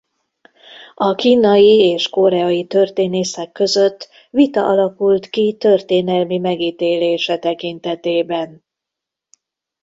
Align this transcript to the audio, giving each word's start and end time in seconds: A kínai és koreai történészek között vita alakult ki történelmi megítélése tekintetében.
A 0.95 1.15
kínai 1.15 1.79
és 1.89 2.09
koreai 2.09 2.65
történészek 2.67 3.51
között 3.51 4.09
vita 4.29 4.67
alakult 4.67 5.29
ki 5.29 5.57
történelmi 5.59 6.37
megítélése 6.37 7.37
tekintetében. 7.37 8.63